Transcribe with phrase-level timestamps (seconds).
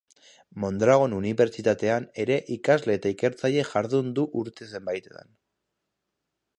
[0.61, 5.33] Mondragon Unibertsitatean ere irakasle eta ikertzaile jardun du urte zenbaitetan.